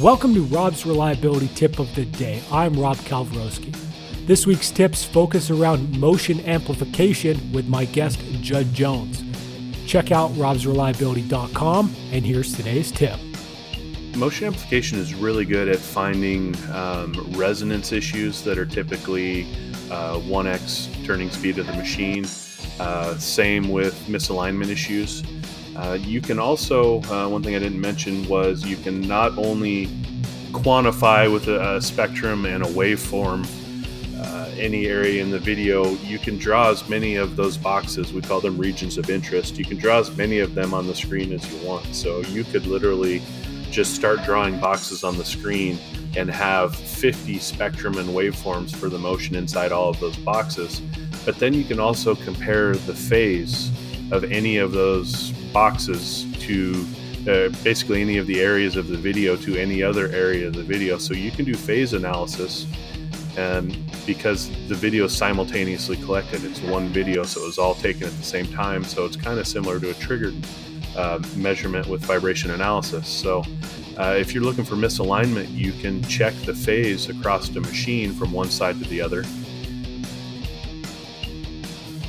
Welcome 0.00 0.34
to 0.34 0.42
Rob's 0.42 0.84
Reliability 0.84 1.46
Tip 1.54 1.78
of 1.78 1.94
the 1.94 2.06
Day. 2.06 2.42
I'm 2.50 2.74
Rob 2.74 2.96
Kalwarowski. 2.96 3.72
This 4.26 4.44
week's 4.44 4.72
tips 4.72 5.04
focus 5.04 5.48
around 5.48 5.96
motion 5.96 6.40
amplification 6.40 7.52
with 7.52 7.68
my 7.68 7.84
guest, 7.84 8.18
Judd 8.40 8.74
Jones. 8.74 9.22
Check 9.86 10.10
out 10.10 10.32
robsreliability.com, 10.32 11.94
and 12.10 12.26
here's 12.26 12.52
today's 12.56 12.90
tip. 12.90 13.16
Motion 14.16 14.48
amplification 14.48 14.98
is 14.98 15.14
really 15.14 15.44
good 15.44 15.68
at 15.68 15.78
finding 15.78 16.56
um, 16.72 17.12
resonance 17.36 17.92
issues 17.92 18.42
that 18.42 18.58
are 18.58 18.66
typically 18.66 19.44
uh, 19.92 20.18
1x 20.18 21.06
turning 21.06 21.30
speed 21.30 21.58
of 21.58 21.66
the 21.68 21.74
machine. 21.74 22.26
Uh, 22.80 23.16
same 23.18 23.68
with 23.68 23.94
misalignment 24.08 24.68
issues. 24.68 25.22
Uh, 25.76 25.92
you 25.92 26.22
can 26.22 26.38
also, 26.38 27.02
uh, 27.04 27.28
one 27.28 27.42
thing 27.42 27.54
I 27.54 27.58
didn't 27.58 27.80
mention 27.80 28.26
was 28.28 28.64
you 28.64 28.76
can 28.76 29.02
not 29.02 29.36
only 29.36 29.88
quantify 30.52 31.30
with 31.30 31.48
a, 31.48 31.76
a 31.76 31.82
spectrum 31.82 32.46
and 32.46 32.64
a 32.64 32.66
waveform 32.66 33.46
uh, 34.18 34.50
any 34.56 34.86
area 34.86 35.22
in 35.22 35.30
the 35.30 35.38
video, 35.38 35.90
you 35.96 36.18
can 36.18 36.38
draw 36.38 36.70
as 36.70 36.88
many 36.88 37.16
of 37.16 37.36
those 37.36 37.58
boxes, 37.58 38.10
we 38.14 38.22
call 38.22 38.40
them 38.40 38.56
regions 38.56 38.96
of 38.96 39.10
interest, 39.10 39.58
you 39.58 39.66
can 39.66 39.76
draw 39.76 39.98
as 39.98 40.16
many 40.16 40.38
of 40.38 40.54
them 40.54 40.72
on 40.72 40.86
the 40.86 40.94
screen 40.94 41.30
as 41.32 41.46
you 41.52 41.66
want. 41.66 41.94
So 41.94 42.20
you 42.20 42.42
could 42.44 42.66
literally 42.66 43.20
just 43.70 43.94
start 43.94 44.22
drawing 44.24 44.58
boxes 44.58 45.04
on 45.04 45.18
the 45.18 45.24
screen 45.26 45.78
and 46.16 46.30
have 46.30 46.74
50 46.74 47.38
spectrum 47.38 47.98
and 47.98 48.08
waveforms 48.08 48.74
for 48.74 48.88
the 48.88 48.98
motion 48.98 49.36
inside 49.36 49.72
all 49.72 49.90
of 49.90 50.00
those 50.00 50.16
boxes. 50.16 50.80
But 51.26 51.38
then 51.38 51.52
you 51.52 51.64
can 51.64 51.78
also 51.78 52.14
compare 52.14 52.74
the 52.74 52.94
phase 52.94 53.70
of 54.10 54.24
any 54.24 54.56
of 54.56 54.72
those 54.72 55.32
boxes 55.56 56.26
to 56.38 56.86
uh, 57.22 57.48
basically 57.64 58.02
any 58.02 58.18
of 58.18 58.26
the 58.26 58.40
areas 58.40 58.76
of 58.76 58.88
the 58.88 58.96
video 59.08 59.36
to 59.36 59.56
any 59.56 59.82
other 59.82 60.08
area 60.08 60.46
of 60.46 60.52
the 60.52 60.62
video. 60.62 60.98
So 60.98 61.14
you 61.14 61.30
can 61.30 61.46
do 61.46 61.54
phase 61.54 61.94
analysis, 61.94 62.66
and 63.38 63.74
because 64.04 64.50
the 64.68 64.74
video 64.74 65.06
is 65.06 65.16
simultaneously 65.16 65.96
collected, 65.96 66.44
it's 66.44 66.60
one 66.60 66.88
video, 66.88 67.22
so 67.22 67.40
it 67.40 67.46
was 67.46 67.56
all 67.56 67.74
taken 67.74 68.04
at 68.06 68.12
the 68.18 68.22
same 68.22 68.46
time. 68.48 68.84
So 68.84 69.06
it's 69.06 69.16
kind 69.16 69.38
of 69.38 69.46
similar 69.46 69.80
to 69.80 69.88
a 69.92 69.94
triggered 69.94 70.36
uh, 70.94 71.20
measurement 71.36 71.86
with 71.86 72.02
vibration 72.02 72.50
analysis. 72.50 73.08
So 73.08 73.42
uh, 73.96 74.14
if 74.18 74.34
you're 74.34 74.44
looking 74.44 74.66
for 74.66 74.76
misalignment, 74.76 75.48
you 75.54 75.72
can 75.72 76.02
check 76.02 76.34
the 76.44 76.54
phase 76.54 77.08
across 77.08 77.48
the 77.48 77.62
machine 77.62 78.12
from 78.12 78.30
one 78.30 78.50
side 78.50 78.78
to 78.82 78.86
the 78.90 79.00
other 79.00 79.24